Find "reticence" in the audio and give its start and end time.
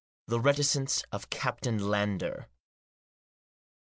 0.39-1.03